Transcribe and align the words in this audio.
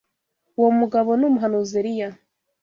Uwo 0.57 0.69
mugabo 0.79 1.09
ni 1.17 1.25
umuhanuzi 1.29 1.73
Eliya 1.81 2.09